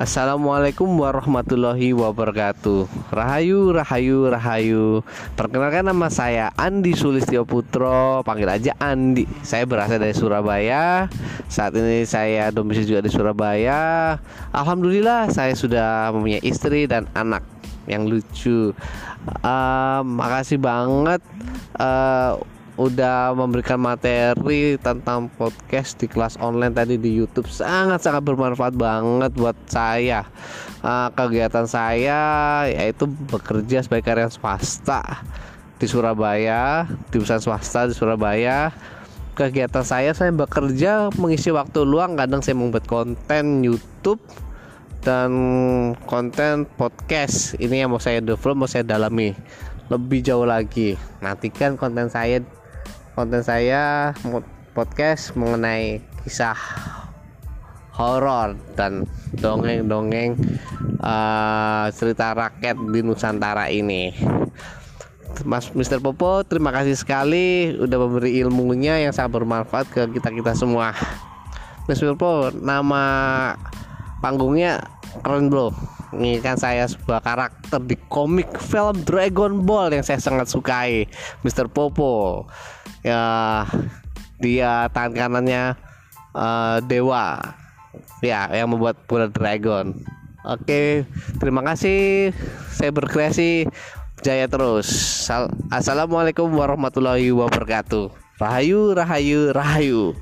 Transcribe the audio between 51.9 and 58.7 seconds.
saya konten saya podcast mengenai kisah horor